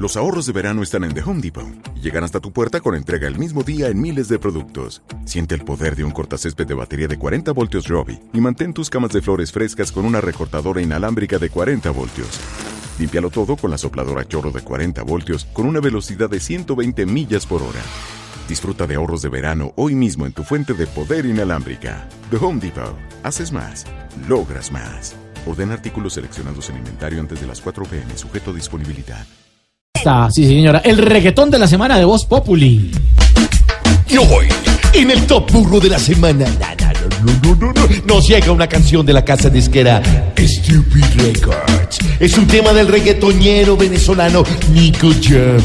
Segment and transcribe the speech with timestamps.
[0.00, 2.94] Los ahorros de verano están en The Home Depot y llegan hasta tu puerta con
[2.94, 5.02] entrega el mismo día en miles de productos.
[5.26, 8.88] Siente el poder de un cortacésped de batería de 40 voltios Robbie y mantén tus
[8.88, 12.40] camas de flores frescas con una recortadora inalámbrica de 40 voltios.
[12.98, 17.44] Límpialo todo con la sopladora chorro de 40 voltios con una velocidad de 120 millas
[17.44, 17.82] por hora.
[18.48, 22.08] Disfruta de ahorros de verano hoy mismo en tu fuente de poder inalámbrica.
[22.30, 22.96] The Home Depot.
[23.22, 23.84] Haces más,
[24.26, 25.14] logras más.
[25.44, 29.26] Orden artículos seleccionados en inventario antes de las 4 pm, sujeto a disponibilidad.
[30.00, 32.90] Está, sí señora, el reggaetón de la semana de Voz Populi.
[34.08, 34.48] Y hoy,
[34.94, 36.46] en el top burro de la semana,
[37.22, 40.00] no, no, no, no, no, nos llega una canción de la casa disquera
[40.38, 41.98] Stupid Records.
[42.18, 44.42] Es un tema del reggaetonero venezolano
[44.72, 45.60] Nico Jam,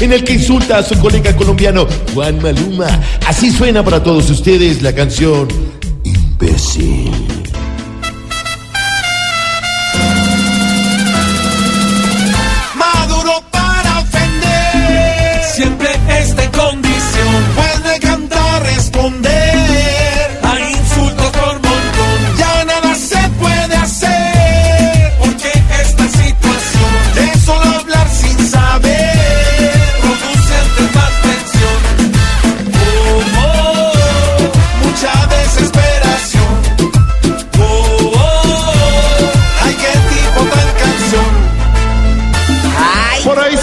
[0.00, 2.88] en el que insulta a su colega colombiano Juan Maluma.
[3.24, 5.46] Así suena para todos ustedes la canción
[6.02, 7.25] Imbécil.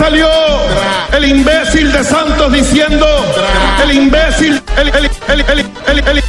[0.00, 0.28] salió
[1.12, 3.06] el imbécil de Santos diciendo,
[3.82, 6.24] el imbécil, el, el,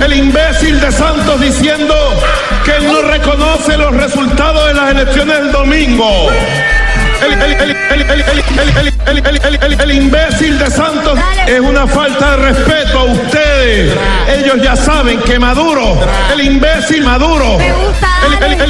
[0.00, 1.94] el, imbécil de Santos diciendo
[2.66, 6.28] que no reconoce los resultados de las elecciones del domingo
[9.80, 13.96] el, imbécil de Santos es una falta de respeto a ustedes.
[14.36, 15.98] Ellos ya saben que Maduro,
[16.32, 17.58] el imbécil Maduro,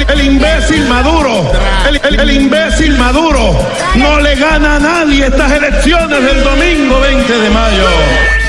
[0.09, 1.51] el, imbécil Maduro,
[1.87, 3.55] el, imbécil Maduro,
[3.95, 8.42] no le gana a nadie estas elecciones del domingo 20 de mayo.